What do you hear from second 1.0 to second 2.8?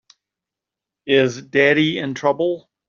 Is Daddy in trouble?